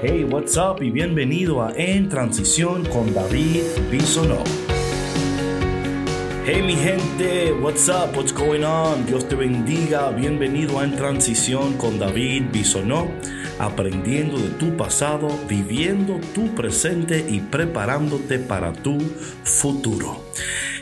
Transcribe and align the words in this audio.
Hey, 0.00 0.22
what's 0.22 0.56
up 0.56 0.80
y 0.80 0.92
bienvenido 0.92 1.60
a 1.60 1.72
En 1.74 2.08
Transición 2.08 2.84
con 2.84 3.12
David 3.12 3.64
Bisonó. 3.90 4.44
Hey 6.46 6.62
mi 6.62 6.76
gente, 6.76 7.52
what's 7.54 7.88
up, 7.88 8.16
what's 8.16 8.32
going 8.32 8.62
on? 8.62 9.04
Dios 9.06 9.26
te 9.28 9.34
bendiga, 9.34 10.10
bienvenido 10.10 10.78
a 10.78 10.84
En 10.84 10.94
Transición 10.94 11.76
con 11.78 11.98
David 11.98 12.44
Bisonó, 12.52 13.08
aprendiendo 13.58 14.38
de 14.38 14.50
tu 14.50 14.76
pasado, 14.76 15.36
viviendo 15.48 16.20
tu 16.32 16.54
presente 16.54 17.26
y 17.28 17.40
preparándote 17.40 18.38
para 18.38 18.72
tu 18.72 19.00
futuro. 19.42 20.22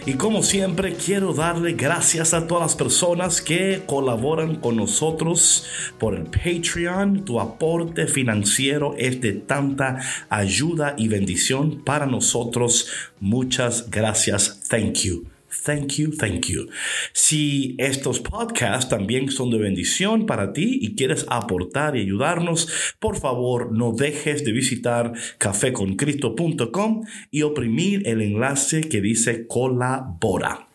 Y 0.07 0.15
como 0.15 0.45
siempre, 0.45 0.95
quiero 0.95 1.35
darle 1.35 1.73
gracias 1.73 2.33
a 2.33 2.47
todas 2.47 2.63
las 2.63 2.77
personas 2.77 3.43
que 3.43 3.83
colaboran 3.87 4.55
con 4.55 4.77
nosotros 4.77 5.67
por 5.99 6.15
el 6.15 6.27
Patreon. 6.27 7.25
Tu 7.25 7.41
aporte 7.41 8.07
financiero 8.07 8.95
es 8.97 9.21
de 9.21 9.33
tanta 9.33 9.99
ayuda 10.29 10.95
y 10.97 11.09
bendición 11.09 11.83
para 11.83 12.07
nosotros. 12.07 12.89
Muchas 13.19 13.91
gracias. 13.91 14.61
Thank 14.69 14.99
you. 14.99 15.36
Thank 15.65 15.95
you, 15.95 16.13
thank 16.13 16.47
you. 16.47 16.69
Si 17.13 17.75
estos 17.79 18.21
podcasts 18.21 18.89
también 18.89 19.31
son 19.31 19.51
de 19.51 19.59
bendición 19.59 20.27
para 20.27 20.53
ti 20.53 20.79
y 20.81 20.95
quieres 20.95 21.27
aportar 21.29 21.97
y 21.97 22.03
ayudarnos, 22.03 22.69
por 22.99 23.17
favor 23.19 23.73
no 23.73 23.93
dejes 23.93 24.45
de 24.45 24.53
visitar 24.53 25.13
cafeconcristo.com 25.39 27.05
y 27.31 27.43
oprimir 27.43 28.07
el 28.07 28.23
enlace 28.23 28.83
que 28.83 29.01
dice 29.01 29.47
colabora. 29.47 30.67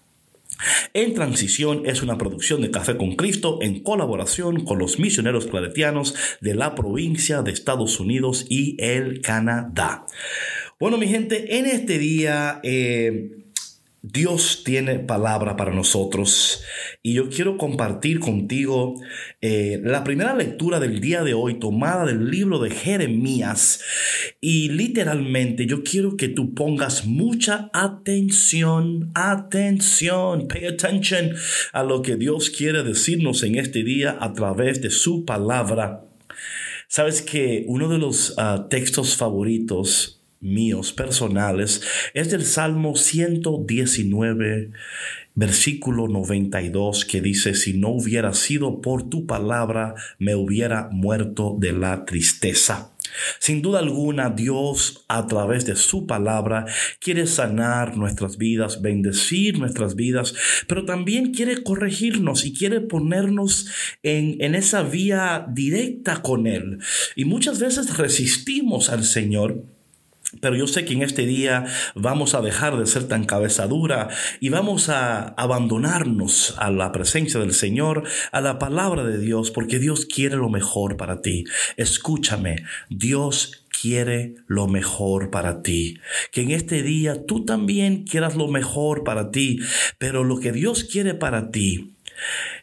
En 0.94 1.13
Transición 1.13 1.84
es 1.86 2.03
una 2.03 2.17
producción 2.17 2.61
de 2.61 2.72
Café 2.72 2.98
con 2.98 3.16
Cristo 3.16 3.59
en 3.61 3.81
colaboración 3.81 4.63
con 4.63 4.80
los 4.80 5.00
misioneros 5.00 5.48
claretianos 5.48 6.16
de 6.39 6.55
la 6.55 6.75
provincia 6.75 7.41
de 7.41 7.52
Estados 7.52 8.00
Unidos 8.00 8.45
y 8.50 8.75
el 8.80 9.22
Canadá. 9.22 10.05
Bueno, 10.80 10.98
mi 10.98 11.08
gente, 11.08 11.58
en 11.58 11.66
este 11.66 11.97
día 11.97 12.59
eh, 12.63 13.41
Dios 14.03 14.63
tiene 14.66 14.97
palabra 14.97 15.55
para 15.55 15.71
nosotros 15.71 16.63
y 17.03 17.13
yo 17.13 17.30
quiero 17.30 17.57
compartir 17.57 18.19
contigo 18.19 18.95
eh, 19.41 19.80
la 19.83 20.03
primera 20.03 20.35
lectura 20.35 20.80
del 20.80 20.99
día 20.99 21.23
de 21.23 21.35
hoy 21.35 21.59
tomada 21.59 22.07
del 22.07 22.31
libro 22.31 22.57
de 22.57 22.72
Jeremías 22.72 23.79
y 24.41 24.69
literalmente 24.69 25.67
yo 25.67 25.83
quiero 25.83 26.17
que 26.17 26.29
tú 26.29 26.55
pongas 26.55 27.05
mucha 27.05 27.69
atención, 27.73 29.11
atención, 29.13 30.47
pay 30.47 30.66
attention 30.66 31.35
a 31.72 31.83
lo 31.83 32.02
que 32.02 32.16
Dios 32.16 32.49
quiere 32.49 32.81
decirnos 32.81 33.44
en 33.44 33.59
este 33.59 33.83
día 33.83 34.17
a 34.19 34.33
través 34.33 34.81
de 34.81 34.89
su 34.89 35.25
palabra. 35.25 36.05
Sabes 36.88 37.22
que 37.22 37.66
uno 37.67 37.88
de 37.88 37.99
los 37.99 38.33
ah, 38.38 38.66
textos 38.67 39.16
favoritos 39.16 40.20
míos 40.42 40.92
personales 40.92 41.81
es 42.14 42.31
del 42.31 42.44
Salmo 42.44 42.95
119, 42.95 44.72
versículo 45.36 46.08
92, 46.08 47.06
que 47.06 47.22
dice, 47.22 47.53
si 47.56 47.73
no 47.73 47.89
hubiera 47.89 48.34
sido 48.34 48.81
por 48.81 49.09
tu 49.09 49.25
palabra, 49.25 49.95
me 50.19 50.36
hubiera 50.36 50.89
muerto 50.92 51.56
de 51.59 51.72
la 51.73 52.06
tristeza. 52.06 52.92
Sin 53.39 53.62
duda 53.62 53.80
alguna, 53.80 54.30
Dios 54.30 55.03
a 55.08 55.28
través 55.28 55.66
de 55.66 55.75
su 55.75 56.08
palabra 56.08 56.66
quiere 57.00 57.28
sanar 57.28 57.97
nuestras 57.97 58.38
vidas, 58.38 58.81
bendecir 58.81 59.59
nuestras 59.59 59.95
vidas, 59.95 60.34
pero 60.67 60.86
también 60.86 61.34
quiere 61.34 61.62
corregirnos 61.64 62.45
y 62.45 62.53
quiere 62.53 62.80
ponernos 62.80 63.67
en, 64.03 64.42
en 64.42 64.56
esa 64.56 64.84
vía 64.84 65.45
directa 65.50 66.22
con 66.22 66.47
Él. 66.47 66.80
Y 67.16 67.25
muchas 67.25 67.59
veces 67.59 67.97
resistimos 67.97 68.89
al 68.89 69.03
Señor 69.03 69.66
pero 70.40 70.56
yo 70.56 70.68
sé 70.68 70.86
que 70.86 70.94
en 70.94 71.02
este 71.02 71.26
día 71.26 71.66
vamos 71.96 72.34
a 72.34 72.42
dejar 72.42 72.78
de 72.78 72.86
ser 72.86 73.08
tan 73.08 73.26
cabeza 73.26 73.68
dura 73.68 74.10
y 74.40 74.50
vamos 74.50 74.90
a 74.90 75.30
abandonarnos 75.30 76.56
a 76.58 76.72
la 76.72 76.92
presencia 76.92 77.40
del 77.40 77.53
Señor, 77.53 78.03
a 78.31 78.41
la 78.41 78.59
palabra 78.59 79.03
de 79.03 79.18
Dios, 79.18 79.52
porque 79.52 79.80
Dios 79.80 80.06
quiere 80.06 80.38
lo 80.38 80.50
mejor 80.50 80.97
para 80.97 81.22
ti. 81.22 81.46
Escúchame, 81.78 82.64
Dios 82.90 83.66
quiere 83.70 84.36
lo 84.47 84.68
mejor 84.68 85.31
para 85.31 85.62
ti. 85.62 86.00
Que 86.31 86.41
en 86.41 86.52
este 86.52 86.84
día 86.84 87.25
tú 87.25 87.46
también 87.46 88.03
quieras 88.03 88.36
lo 88.36 88.47
mejor 88.47 89.03
para 89.03 89.31
ti, 89.31 89.59
pero 89.97 90.24
lo 90.24 90.40
que 90.40 90.52
Dios 90.52 90.84
quiere 90.84 91.14
para 91.14 91.52
ti 91.52 91.91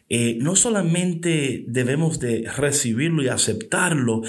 eh, 0.09 0.37
no 0.39 0.55
solamente 0.55 1.63
debemos 1.67 2.19
de 2.19 2.49
recibirlo 2.55 3.23
y 3.23 3.29
aceptarlo, 3.29 4.21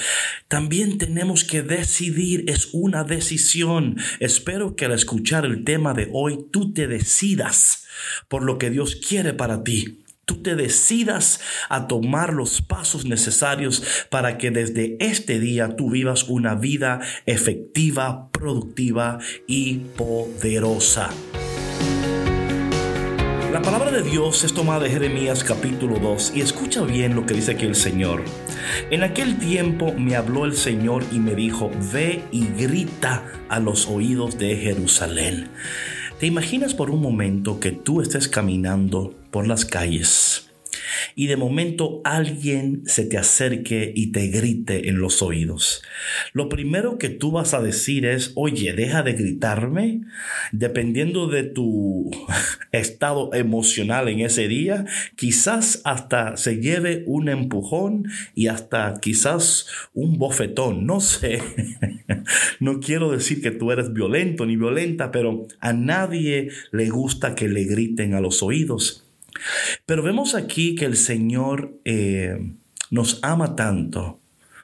también 0.49 0.99
tenemos 0.99 1.45
que 1.45 1.63
decidir, 1.63 2.45
es 2.49 2.69
una 2.73 3.05
decisión. 3.05 3.97
Espero 4.19 4.77
que 4.77 4.87
al 4.87 4.93
escuchar 4.93 5.45
el 5.45 5.65
tema 5.65 5.95
de 5.95 6.09
hoy 6.13 6.47
tú 6.51 6.73
te 6.73 6.87
decidas 6.87 7.87
por 8.29 8.45
lo 8.45 8.59
que 8.59 8.71
Dios 8.71 8.97
quiere 8.97 9.35
para 9.35 9.63
ti 9.63 10.01
tú 10.31 10.43
te 10.43 10.55
decidas 10.55 11.41
a 11.69 11.89
tomar 11.89 12.35
los 12.35 12.63
pasos 12.63 13.05
necesarios 13.05 13.83
para 14.11 14.39
que 14.39 14.53
desde 14.53 14.97
este 15.01 15.41
día 15.41 15.75
tú 15.75 15.91
vivas 15.91 16.29
una 16.29 16.55
vida 16.55 17.01
efectiva, 17.27 18.31
productiva 18.31 19.19
y 19.49 19.79
poderosa. 19.97 21.11
La 23.53 23.61
palabra 23.63 23.91
de 23.91 24.05
Dios 24.05 24.45
es 24.45 24.55
tomada 24.55 24.85
de 24.85 24.91
Jeremías 24.91 25.43
capítulo 25.43 25.99
2 25.99 26.35
y 26.37 26.41
escucha 26.41 26.83
bien 26.83 27.17
lo 27.17 27.27
que 27.27 27.35
dice 27.35 27.51
aquí 27.51 27.67
el 27.67 27.75
Señor. 27.75 28.23
En 28.91 29.03
aquel 29.03 29.41
tiempo 29.41 29.93
me 29.93 30.15
habló 30.15 30.45
el 30.45 30.55
Señor 30.55 31.03
y 31.11 31.19
me 31.19 31.35
dijo, 31.35 31.69
ve 31.93 32.23
y 32.31 32.47
grita 32.47 33.25
a 33.49 33.59
los 33.59 33.89
oídos 33.89 34.39
de 34.39 34.57
Jerusalén. 34.57 35.49
¿Te 36.21 36.27
imaginas 36.27 36.75
por 36.75 36.93
un 36.93 37.03
momento 37.03 37.59
que 37.59 37.73
tú 37.73 38.01
estés 38.01 38.29
caminando 38.29 39.15
por 39.33 39.49
las 39.49 39.65
calles? 39.65 40.30
Y 41.15 41.27
de 41.27 41.37
momento 41.37 42.01
alguien 42.05 42.83
se 42.87 43.05
te 43.05 43.19
acerque 43.19 43.93
y 43.95 44.13
te 44.13 44.29
grite 44.29 44.89
en 44.89 44.99
los 44.99 45.23
oídos. 45.23 45.83
Lo 46.33 46.49
primero 46.49 46.99
que 46.99 47.09
tú 47.09 47.31
vas 47.31 47.55
a 47.55 47.63
decir 47.63 48.07
es, 48.07 48.33
oye, 48.35 48.73
deja 48.73 49.03
de 49.03 49.13
gritarme. 49.15 50.03
Dependiendo 50.53 51.27
de 51.27 51.45
tu 51.45 52.11
estado 52.73 53.33
emocional 53.35 54.09
en 54.09 54.21
ese 54.21 54.49
día, 54.49 54.85
quizás 55.17 55.83
hasta 55.85 56.37
se 56.37 56.57
lleve 56.57 57.05
un 57.07 57.29
empujón 57.29 58.09
y 58.35 58.49
hasta 58.49 58.99
quizás 59.01 59.67
un 59.95 60.19
bofetón, 60.19 60.87
no 60.87 61.01
sé. 61.01 61.43
no 62.61 62.81
quiero 62.81 63.11
decir 63.11 63.43
que 63.43 63.51
tú 63.51 63.73
eres 63.73 63.93
violento 63.93 64.47
ni 64.47 64.57
violenta, 64.57 65.11
pero 65.11 65.47
a 65.61 65.73
nadie 65.73 66.51
le 66.73 66.89
gusta 66.89 67.35
que 67.35 67.49
le 67.49 67.65
griten 67.65 68.15
a 68.15 68.21
los 68.21 68.43
oídos. 68.43 69.10
Pero 69.87 70.03
vemos 70.03 70.35
aquí 70.35 70.75
que 70.75 70.85
el 70.85 70.97
Señor 70.97 71.81
eh, 71.85 72.39
nos 72.91 73.19
ama 73.23 73.57
tanto 73.57 74.20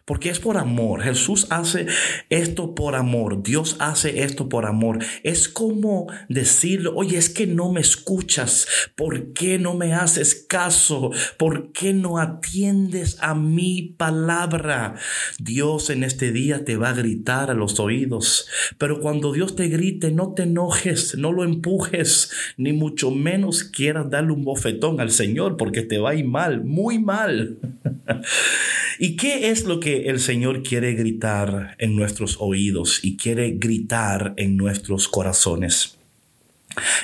porque 0.06 0.30
es 0.30 0.38
por 0.38 0.56
amor. 0.56 1.02
Jesús 1.02 1.48
hace 1.50 1.86
esto 2.30 2.74
por 2.74 2.94
amor. 2.94 3.42
Dios 3.42 3.76
hace 3.80 4.22
esto 4.22 4.48
por 4.48 4.64
amor. 4.64 5.00
Es 5.24 5.48
como 5.48 6.06
decirle, 6.28 6.90
oye, 6.94 7.18
es 7.18 7.28
que 7.28 7.46
no 7.46 7.72
me 7.72 7.80
escuchas. 7.80 8.66
¿Por 8.94 9.32
qué 9.32 9.58
no 9.58 9.74
me 9.74 9.92
haces 9.92 10.46
caso? 10.48 11.10
¿Por 11.36 11.72
qué 11.72 11.92
no 11.92 12.18
atiendes 12.18 13.18
a 13.20 13.34
mi 13.34 13.94
palabra? 13.98 14.94
Dios 15.38 15.90
en 15.90 16.04
este 16.04 16.30
día 16.32 16.64
te 16.64 16.76
va 16.76 16.90
a 16.90 16.94
gritar 16.94 17.50
a 17.50 17.54
los 17.54 17.80
oídos. 17.80 18.48
Pero 18.78 19.00
cuando 19.00 19.32
Dios 19.32 19.56
te 19.56 19.68
grite, 19.68 20.12
no 20.12 20.34
te 20.34 20.44
enojes, 20.44 21.16
no 21.16 21.32
lo 21.32 21.42
empujes, 21.42 22.30
ni 22.56 22.72
mucho 22.72 23.10
menos 23.10 23.64
quieras 23.64 24.08
darle 24.08 24.32
un 24.32 24.44
bofetón 24.44 25.00
al 25.00 25.10
Señor, 25.10 25.56
porque 25.56 25.82
te 25.82 25.98
va 25.98 26.10
a 26.10 26.14
ir 26.14 26.26
mal, 26.26 26.62
muy 26.62 27.00
mal. 27.00 27.58
¿Y 28.98 29.16
qué 29.16 29.50
es 29.50 29.64
lo 29.64 29.80
que 29.80 29.95
el 30.04 30.20
Señor 30.20 30.62
quiere 30.62 30.94
gritar 30.94 31.76
en 31.78 31.96
nuestros 31.96 32.36
oídos 32.41 33.00
y 33.03 33.16
quiere 33.16 33.53
gritar 33.53 34.34
en 34.36 34.56
nuestros 34.56 35.09
corazones. 35.09 35.98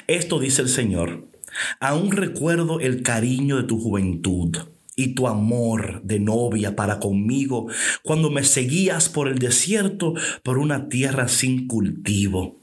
Esto 0.06 0.38
dice 0.38 0.62
el 0.62 0.68
Señor, 0.68 1.26
aún 1.80 2.12
recuerdo 2.12 2.80
el 2.80 3.02
cariño 3.02 3.56
de 3.56 3.64
tu 3.64 3.80
juventud 3.80 4.56
y 4.96 5.14
tu 5.14 5.26
amor 5.26 6.02
de 6.02 6.20
novia 6.20 6.76
para 6.76 6.98
conmigo 6.98 7.68
cuando 8.02 8.30
me 8.30 8.44
seguías 8.44 9.08
por 9.08 9.28
el 9.28 9.38
desierto, 9.38 10.14
por 10.42 10.58
una 10.58 10.88
tierra 10.88 11.28
sin 11.28 11.66
cultivo. 11.66 12.60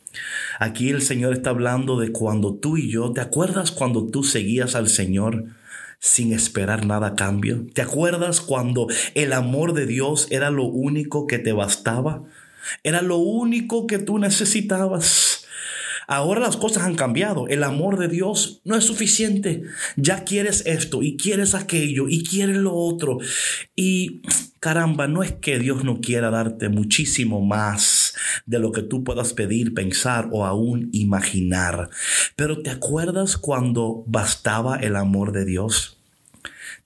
Aquí 0.60 0.90
el 0.90 1.02
Señor 1.02 1.34
está 1.34 1.52
hablando 1.52 2.00
de 2.00 2.12
cuando 2.12 2.56
tú 2.56 2.78
y 2.78 2.90
yo, 2.90 3.12
¿te 3.12 3.22
acuerdas 3.22 3.72
cuando 3.72 4.08
tú 4.08 4.24
seguías 4.24 4.76
al 4.76 4.88
Señor? 4.90 5.46
Sin 6.00 6.34
esperar 6.34 6.86
nada 6.86 7.08
a 7.08 7.16
cambio? 7.16 7.68
¿Te 7.74 7.82
acuerdas 7.82 8.42
cuando 8.42 8.88
el 9.16 9.34
amor 9.34 9.74
de 9.74 9.86
Dios 9.86 10.28
era 10.32 10.50
lo 10.50 10.66
único 10.66 11.28
que 11.28 11.40
te 11.40 11.54
bastaba? 11.54 12.24
Era 12.84 13.02
lo 13.02 13.18
único 13.18 13.88
que 13.88 14.00
tú 14.00 14.20
necesitabas. 14.20 15.46
Ahora 16.08 16.42
las 16.42 16.58
cosas 16.58 16.84
han 16.84 16.96
cambiado. 16.96 17.48
El 17.48 17.64
amor 17.64 18.00
de 18.00 18.08
Dios 18.08 18.62
no 18.64 18.76
es 18.76 18.84
suficiente. 18.84 19.62
Ya 19.96 20.24
quieres 20.24 20.64
esto 20.66 21.04
y 21.04 21.18
quieres 21.18 21.54
aquello 21.54 22.08
y 22.10 22.24
quieres 22.24 22.58
lo 22.58 22.74
otro. 22.74 23.20
Y 23.76 24.24
caramba, 24.60 25.08
no 25.08 25.22
es 25.22 25.34
que 25.34 25.60
Dios 25.60 25.84
no 25.84 26.02
quiera 26.02 26.32
darte 26.32 26.70
muchísimo 26.70 27.42
más 27.42 27.99
de 28.46 28.60
lo 28.60 28.72
que 28.72 28.82
tú 28.82 29.04
puedas 29.04 29.34
pedir, 29.34 29.74
pensar 29.74 30.30
o 30.32 30.46
aún 30.46 30.90
imaginar. 30.92 31.90
Pero 32.36 32.62
¿te 32.62 32.70
acuerdas 32.70 33.38
cuando 33.38 34.04
bastaba 34.08 34.78
el 34.78 34.96
amor 34.96 35.32
de 35.32 35.46
Dios? 35.46 35.98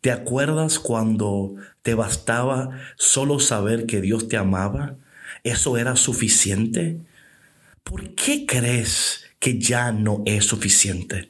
¿Te 0.02 0.12
acuerdas 0.12 0.80
cuando 0.80 1.56
te 1.82 1.94
bastaba 1.94 2.72
solo 2.98 3.40
saber 3.40 3.86
que 3.86 4.02
Dios 4.02 4.28
te 4.28 4.38
amaba? 4.38 4.96
¿Eso 5.44 5.78
era 5.78 5.96
suficiente? 5.96 7.00
¿por 7.84 8.16
qué 8.16 8.46
crees 8.46 9.26
que 9.40 9.60
ya 9.60 9.92
no 9.92 10.24
es 10.26 10.46
suficiente? 10.46 11.30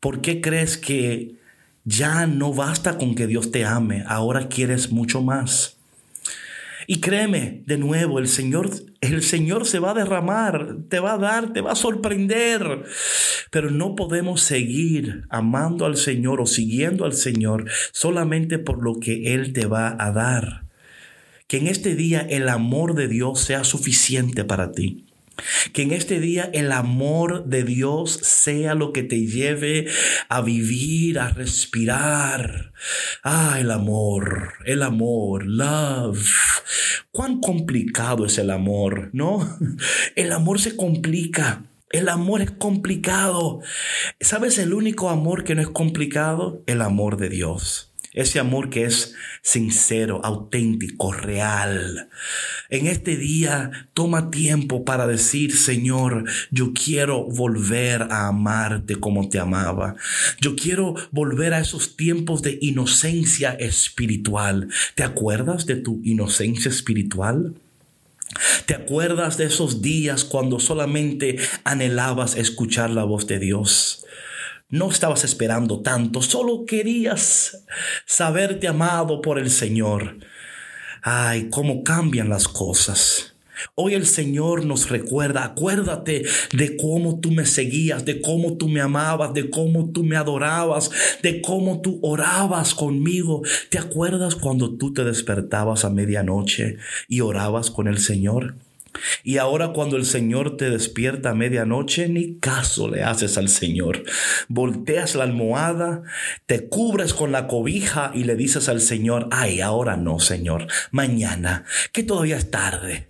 ¿Por 0.00 0.20
qué 0.20 0.40
crees 0.40 0.76
que 0.78 1.36
ya 1.84 2.26
no 2.26 2.52
basta 2.52 2.98
con 2.98 3.14
que 3.14 3.26
Dios 3.26 3.52
te 3.52 3.64
ame? 3.64 4.02
Ahora 4.06 4.48
quieres 4.48 4.90
mucho 4.90 5.22
más. 5.22 5.76
Y 6.86 7.00
créeme, 7.00 7.62
de 7.66 7.78
nuevo, 7.78 8.18
el 8.18 8.28
Señor, 8.28 8.70
el 9.00 9.22
Señor 9.22 9.66
se 9.66 9.78
va 9.78 9.90
a 9.90 9.94
derramar, 9.94 10.76
te 10.88 10.98
va 10.98 11.14
a 11.14 11.18
dar, 11.18 11.52
te 11.52 11.60
va 11.60 11.72
a 11.72 11.76
sorprender. 11.76 12.84
Pero 13.50 13.70
no 13.70 13.94
podemos 13.94 14.42
seguir 14.42 15.24
amando 15.28 15.86
al 15.86 15.96
Señor 15.96 16.40
o 16.40 16.46
siguiendo 16.46 17.04
al 17.04 17.12
Señor 17.12 17.68
solamente 17.92 18.58
por 18.58 18.82
lo 18.82 18.98
que 19.00 19.34
Él 19.34 19.52
te 19.52 19.66
va 19.66 19.96
a 19.98 20.12
dar. 20.12 20.64
Que 21.46 21.58
en 21.58 21.66
este 21.66 21.94
día 21.96 22.20
el 22.20 22.48
amor 22.48 22.94
de 22.94 23.08
Dios 23.08 23.40
sea 23.40 23.64
suficiente 23.64 24.44
para 24.44 24.72
ti. 24.72 25.09
Que 25.72 25.82
en 25.82 25.92
este 25.92 26.20
día 26.20 26.50
el 26.52 26.72
amor 26.72 27.46
de 27.46 27.64
Dios 27.64 28.12
sea 28.22 28.74
lo 28.74 28.92
que 28.92 29.02
te 29.02 29.26
lleve 29.26 29.86
a 30.28 30.40
vivir, 30.40 31.18
a 31.18 31.30
respirar. 31.30 32.72
Ah, 33.22 33.58
el 33.60 33.70
amor, 33.70 34.54
el 34.66 34.82
amor, 34.82 35.46
love. 35.46 36.26
Cuán 37.10 37.40
complicado 37.40 38.26
es 38.26 38.38
el 38.38 38.50
amor, 38.50 39.10
¿no? 39.12 39.58
El 40.16 40.32
amor 40.32 40.60
se 40.60 40.76
complica. 40.76 41.64
El 41.90 42.08
amor 42.08 42.40
es 42.40 42.52
complicado. 42.52 43.60
¿Sabes 44.20 44.58
el 44.58 44.74
único 44.74 45.10
amor 45.10 45.42
que 45.42 45.56
no 45.56 45.62
es 45.62 45.68
complicado? 45.68 46.62
El 46.66 46.82
amor 46.82 47.16
de 47.16 47.28
Dios. 47.28 47.89
Ese 48.12 48.40
amor 48.40 48.70
que 48.70 48.84
es 48.84 49.14
sincero, 49.40 50.20
auténtico, 50.24 51.12
real. 51.12 52.08
En 52.68 52.88
este 52.88 53.16
día 53.16 53.88
toma 53.94 54.30
tiempo 54.30 54.84
para 54.84 55.06
decir, 55.06 55.56
Señor, 55.56 56.24
yo 56.50 56.72
quiero 56.72 57.24
volver 57.24 58.02
a 58.02 58.26
amarte 58.26 58.96
como 58.96 59.28
te 59.28 59.38
amaba. 59.38 59.94
Yo 60.40 60.56
quiero 60.56 60.94
volver 61.12 61.54
a 61.54 61.60
esos 61.60 61.96
tiempos 61.96 62.42
de 62.42 62.58
inocencia 62.60 63.52
espiritual. 63.52 64.68
¿Te 64.96 65.04
acuerdas 65.04 65.66
de 65.66 65.76
tu 65.76 66.00
inocencia 66.02 66.68
espiritual? 66.68 67.54
¿Te 68.66 68.74
acuerdas 68.74 69.36
de 69.36 69.44
esos 69.44 69.82
días 69.82 70.24
cuando 70.24 70.58
solamente 70.58 71.38
anhelabas 71.62 72.36
escuchar 72.36 72.90
la 72.90 73.04
voz 73.04 73.28
de 73.28 73.38
Dios? 73.38 74.04
No 74.70 74.88
estabas 74.88 75.24
esperando 75.24 75.80
tanto, 75.80 76.22
solo 76.22 76.64
querías 76.64 77.64
saberte 78.06 78.68
amado 78.68 79.20
por 79.20 79.40
el 79.40 79.50
Señor. 79.50 80.18
Ay, 81.02 81.48
cómo 81.50 81.82
cambian 81.82 82.28
las 82.28 82.46
cosas. 82.46 83.34
Hoy 83.74 83.94
el 83.94 84.06
Señor 84.06 84.64
nos 84.64 84.88
recuerda, 84.88 85.44
acuérdate 85.44 86.24
de 86.52 86.76
cómo 86.76 87.18
tú 87.18 87.32
me 87.32 87.46
seguías, 87.46 88.04
de 88.04 88.20
cómo 88.20 88.56
tú 88.56 88.68
me 88.68 88.80
amabas, 88.80 89.34
de 89.34 89.50
cómo 89.50 89.90
tú 89.90 90.04
me 90.04 90.16
adorabas, 90.16 90.90
de 91.22 91.42
cómo 91.42 91.80
tú 91.80 91.98
orabas 92.02 92.72
conmigo. 92.72 93.42
¿Te 93.70 93.78
acuerdas 93.78 94.36
cuando 94.36 94.76
tú 94.76 94.94
te 94.94 95.04
despertabas 95.04 95.84
a 95.84 95.90
medianoche 95.90 96.76
y 97.08 97.20
orabas 97.22 97.70
con 97.72 97.88
el 97.88 97.98
Señor? 97.98 98.54
Y 99.22 99.38
ahora 99.38 99.68
cuando 99.68 99.96
el 99.96 100.04
Señor 100.04 100.56
te 100.56 100.70
despierta 100.70 101.30
a 101.30 101.34
medianoche, 101.34 102.08
ni 102.08 102.38
caso 102.38 102.88
le 102.88 103.02
haces 103.02 103.38
al 103.38 103.48
Señor. 103.48 104.04
Volteas 104.48 105.14
la 105.14 105.24
almohada, 105.24 106.02
te 106.46 106.68
cubres 106.68 107.14
con 107.14 107.32
la 107.32 107.46
cobija 107.46 108.10
y 108.14 108.24
le 108.24 108.36
dices 108.36 108.68
al 108.68 108.80
Señor, 108.80 109.28
ay, 109.30 109.60
ahora 109.60 109.96
no, 109.96 110.18
Señor, 110.18 110.66
mañana, 110.90 111.64
que 111.92 112.02
todavía 112.02 112.36
es 112.36 112.50
tarde. 112.50 113.08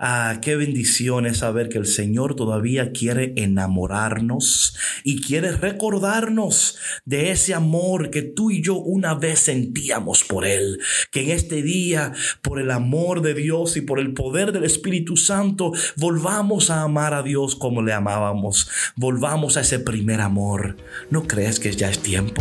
Ah, 0.00 0.38
qué 0.40 0.54
bendición 0.54 1.26
es 1.26 1.38
saber 1.38 1.68
que 1.68 1.78
el 1.78 1.86
Señor 1.86 2.36
todavía 2.36 2.92
quiere 2.92 3.32
enamorarnos 3.34 4.76
y 5.02 5.20
quiere 5.20 5.50
recordarnos 5.50 6.78
de 7.04 7.32
ese 7.32 7.52
amor 7.52 8.10
que 8.10 8.22
tú 8.22 8.52
y 8.52 8.62
yo 8.62 8.76
una 8.76 9.14
vez 9.14 9.40
sentíamos 9.40 10.22
por 10.22 10.46
Él. 10.46 10.78
Que 11.10 11.22
en 11.22 11.30
este 11.30 11.62
día, 11.62 12.12
por 12.42 12.60
el 12.60 12.70
amor 12.70 13.22
de 13.22 13.34
Dios 13.34 13.76
y 13.76 13.80
por 13.80 13.98
el 13.98 14.14
poder 14.14 14.52
del 14.52 14.62
Espíritu 14.62 15.16
Santo, 15.16 15.72
volvamos 15.96 16.70
a 16.70 16.82
amar 16.82 17.12
a 17.12 17.24
Dios 17.24 17.56
como 17.56 17.82
le 17.82 17.92
amábamos. 17.92 18.70
Volvamos 18.94 19.56
a 19.56 19.62
ese 19.62 19.80
primer 19.80 20.20
amor. 20.20 20.76
¿No 21.10 21.26
crees 21.26 21.58
que 21.58 21.72
ya 21.72 21.90
es 21.90 21.98
tiempo? 21.98 22.40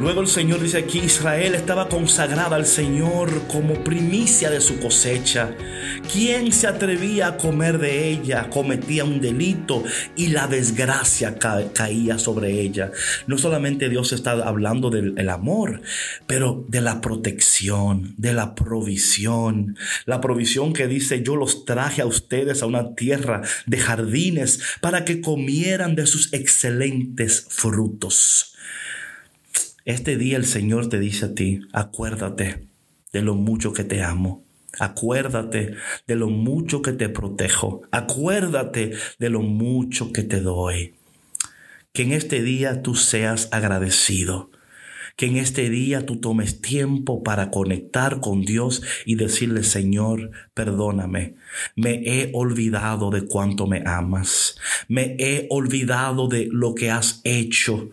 Luego 0.00 0.22
el 0.22 0.26
Señor 0.26 0.60
dice 0.60 0.78
aquí, 0.78 0.98
Israel 0.98 1.54
estaba 1.54 1.88
consagrada 1.88 2.56
al 2.56 2.66
Señor 2.66 3.46
como 3.46 3.84
primicia 3.84 4.50
de 4.50 4.60
su 4.60 4.80
cosecha. 4.80 5.54
Quien 6.12 6.50
se 6.52 6.66
atrevía 6.66 7.28
a 7.28 7.36
comer 7.36 7.78
de 7.78 8.08
ella 8.10 8.50
cometía 8.50 9.04
un 9.04 9.20
delito 9.20 9.84
y 10.16 10.28
la 10.28 10.48
desgracia 10.48 11.38
caía 11.38 12.18
sobre 12.18 12.60
ella. 12.60 12.90
No 13.28 13.38
solamente 13.38 13.88
Dios 13.88 14.12
está 14.12 14.32
hablando 14.32 14.90
del 14.90 15.28
amor, 15.28 15.80
pero 16.26 16.64
de 16.68 16.80
la 16.80 17.00
protección, 17.00 18.14
de 18.18 18.34
la 18.34 18.56
provisión. 18.56 19.76
La 20.06 20.20
provisión 20.20 20.72
que 20.72 20.88
dice, 20.88 21.22
yo 21.22 21.36
los 21.36 21.64
traje 21.64 22.02
a 22.02 22.06
ustedes 22.06 22.62
a 22.62 22.66
una 22.66 22.96
tierra 22.96 23.42
de 23.66 23.78
jardines 23.78 24.60
para 24.80 25.04
que 25.04 25.20
comieran 25.20 25.94
de 25.94 26.06
sus 26.06 26.32
excelentes 26.32 27.46
frutos. 27.48 28.50
Este 29.84 30.16
día 30.16 30.38
el 30.38 30.46
Señor 30.46 30.88
te 30.88 30.98
dice 30.98 31.26
a 31.26 31.34
ti, 31.34 31.60
acuérdate 31.74 32.68
de 33.12 33.20
lo 33.20 33.34
mucho 33.34 33.74
que 33.74 33.84
te 33.84 34.02
amo. 34.02 34.42
Acuérdate 34.78 35.74
de 36.06 36.16
lo 36.16 36.30
mucho 36.30 36.80
que 36.80 36.94
te 36.94 37.10
protejo. 37.10 37.82
Acuérdate 37.90 38.92
de 39.18 39.28
lo 39.28 39.42
mucho 39.42 40.10
que 40.10 40.22
te 40.22 40.40
doy. 40.40 40.94
Que 41.92 42.04
en 42.04 42.12
este 42.12 42.42
día 42.42 42.80
tú 42.80 42.94
seas 42.94 43.48
agradecido 43.52 44.50
que 45.16 45.26
en 45.26 45.36
este 45.36 45.70
día 45.70 46.06
tú 46.06 46.20
tomes 46.20 46.60
tiempo 46.60 47.22
para 47.22 47.50
conectar 47.50 48.20
con 48.20 48.42
Dios 48.42 48.82
y 49.06 49.14
decirle, 49.14 49.62
Señor, 49.62 50.32
perdóname. 50.54 51.36
Me 51.76 52.02
he 52.04 52.30
olvidado 52.32 53.10
de 53.10 53.22
cuánto 53.26 53.66
me 53.66 53.82
amas. 53.86 54.56
Me 54.88 55.16
he 55.18 55.46
olvidado 55.50 56.26
de 56.26 56.48
lo 56.50 56.74
que 56.74 56.90
has 56.90 57.20
hecho. 57.24 57.90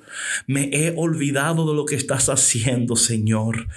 Me 0.48 0.70
he 0.74 0.94
olvidado 0.98 1.70
de 1.70 1.76
lo 1.76 1.86
que 1.86 1.96
estás 1.96 2.30
haciendo, 2.30 2.96
Señor. 2.96 3.68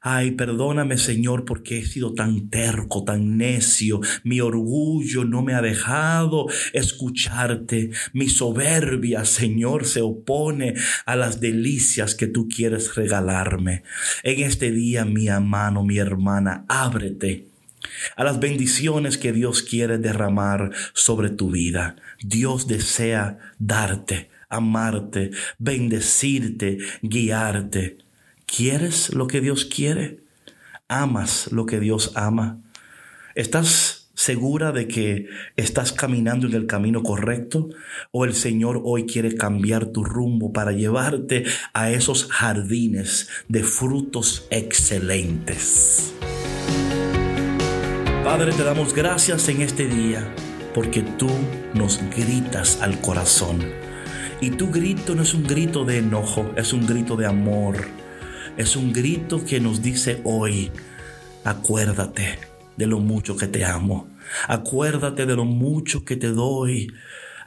Ay, 0.00 0.30
perdóname, 0.32 0.96
Señor, 0.96 1.44
porque 1.44 1.78
he 1.78 1.84
sido 1.84 2.14
tan 2.14 2.48
terco, 2.48 3.04
tan 3.04 3.36
necio. 3.36 4.00
Mi 4.24 4.40
orgullo 4.40 5.24
no 5.24 5.42
me 5.42 5.54
ha 5.54 5.60
dejado 5.60 6.46
escucharte. 6.72 7.90
Mi 8.14 8.28
soberbia, 8.28 9.24
Señor, 9.24 9.84
se 9.84 10.00
opone 10.00 10.74
a 11.04 11.16
las 11.16 11.40
delicias 11.40 12.14
que 12.14 12.26
tú 12.26 12.48
quieres 12.48 12.85
regalarme. 12.94 13.82
En 14.22 14.40
este 14.40 14.70
día, 14.70 15.04
mi 15.04 15.28
hermano, 15.28 15.82
mi 15.82 15.98
hermana, 15.98 16.64
ábrete 16.68 17.46
a 18.16 18.24
las 18.24 18.40
bendiciones 18.40 19.18
que 19.18 19.32
Dios 19.32 19.62
quiere 19.62 19.98
derramar 19.98 20.70
sobre 20.92 21.30
tu 21.30 21.50
vida. 21.50 21.96
Dios 22.22 22.66
desea 22.66 23.38
darte, 23.58 24.30
amarte, 24.48 25.30
bendecirte, 25.58 26.78
guiarte. 27.02 27.98
¿Quieres 28.46 29.12
lo 29.12 29.26
que 29.26 29.40
Dios 29.40 29.64
quiere? 29.64 30.20
¿Amas 30.88 31.50
lo 31.50 31.66
que 31.66 31.80
Dios 31.80 32.12
ama? 32.14 32.60
¿Estás 33.34 33.95
segura 34.16 34.72
de 34.72 34.88
que 34.88 35.26
estás 35.56 35.92
caminando 35.92 36.46
en 36.46 36.54
el 36.54 36.66
camino 36.66 37.02
correcto 37.02 37.68
o 38.10 38.24
el 38.24 38.34
Señor 38.34 38.80
hoy 38.84 39.04
quiere 39.04 39.36
cambiar 39.36 39.86
tu 39.86 40.02
rumbo 40.02 40.52
para 40.52 40.72
llevarte 40.72 41.44
a 41.74 41.90
esos 41.90 42.26
jardines 42.30 43.28
de 43.48 43.62
frutos 43.62 44.48
excelentes. 44.50 46.14
Padre, 48.24 48.52
te 48.52 48.64
damos 48.64 48.94
gracias 48.94 49.48
en 49.50 49.60
este 49.60 49.86
día 49.86 50.34
porque 50.74 51.02
tú 51.02 51.30
nos 51.74 52.00
gritas 52.16 52.80
al 52.82 53.00
corazón. 53.00 53.60
Y 54.40 54.50
tu 54.50 54.70
grito 54.70 55.14
no 55.14 55.22
es 55.22 55.32
un 55.32 55.44
grito 55.44 55.84
de 55.84 55.98
enojo, 55.98 56.50
es 56.56 56.72
un 56.72 56.86
grito 56.86 57.16
de 57.16 57.26
amor. 57.26 57.86
Es 58.56 58.76
un 58.76 58.92
grito 58.92 59.44
que 59.44 59.60
nos 59.60 59.80
dice 59.82 60.20
hoy, 60.24 60.70
acuérdate, 61.44 62.38
de 62.76 62.86
lo 62.86 63.00
mucho 63.00 63.36
que 63.36 63.46
te 63.46 63.64
amo. 63.64 64.08
Acuérdate 64.48 65.26
de 65.26 65.36
lo 65.36 65.44
mucho 65.44 66.04
que 66.04 66.16
te 66.16 66.28
doy. 66.28 66.92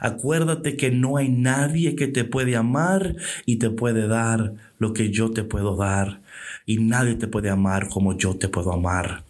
Acuérdate 0.00 0.76
que 0.76 0.90
no 0.90 1.18
hay 1.18 1.28
nadie 1.28 1.94
que 1.94 2.06
te 2.06 2.24
puede 2.24 2.56
amar 2.56 3.16
y 3.44 3.56
te 3.56 3.70
puede 3.70 4.08
dar 4.08 4.54
lo 4.78 4.94
que 4.94 5.10
yo 5.10 5.30
te 5.30 5.44
puedo 5.44 5.76
dar. 5.76 6.22
Y 6.64 6.78
nadie 6.78 7.14
te 7.16 7.28
puede 7.28 7.50
amar 7.50 7.88
como 7.88 8.16
yo 8.16 8.36
te 8.36 8.48
puedo 8.48 8.72
amar. 8.72 9.24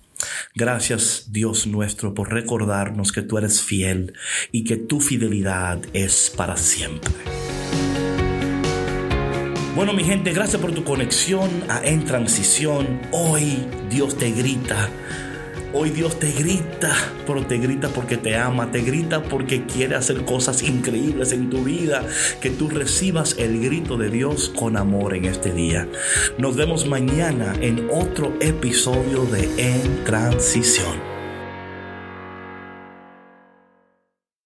Gracias 0.55 1.29
Dios 1.33 1.67
nuestro 1.67 2.15
por 2.15 2.33
recordarnos 2.33 3.11
que 3.13 3.23
tú 3.23 3.39
eres 3.39 3.63
fiel 3.63 4.15
y 4.53 4.65
que 4.65 4.77
tu 4.77 5.01
fidelidad 5.01 5.81
es 5.93 6.33
para 6.37 6.57
siempre. 6.57 7.13
Bueno 9.75 9.93
mi 9.93 10.05
gente, 10.05 10.33
gracias 10.33 10.61
por 10.61 10.73
tu 10.73 10.85
conexión 10.85 11.49
a 11.69 11.81
En 11.85 12.05
Transición. 12.05 13.01
Hoy 13.13 13.65
Dios 13.89 14.17
te 14.19 14.31
grita 14.31 14.91
Hoy 15.73 15.91
Dios 15.91 16.19
te 16.19 16.33
grita, 16.33 16.93
pero 17.29 17.47
te 17.47 17.59
grita 17.59 17.89
porque 17.91 18.17
te 18.17 18.35
ama, 18.37 18.73
te 18.73 18.81
grita 18.81 19.23
porque 19.23 19.67
quiere 19.67 19.95
hacer 19.95 20.25
cosas 20.25 20.65
increíbles 20.65 21.31
en 21.31 21.49
tu 21.49 21.63
vida, 21.63 22.05
que 22.41 22.51
tú 22.51 22.69
recibas 22.69 23.37
el 23.39 23.61
grito 23.63 23.97
de 23.97 24.11
Dios 24.11 24.53
con 24.57 24.77
amor 24.77 25.15
en 25.15 25.27
este 25.27 25.53
día. 25.53 25.87
Nos 26.39 26.57
vemos 26.57 26.89
mañana 26.89 27.55
en 27.61 27.89
otro 27.89 28.35
episodio 28.41 29.25
de 29.27 29.49
En 29.59 30.05
Transición. 30.05 31.10